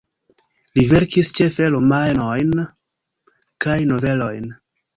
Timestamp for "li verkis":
0.77-1.29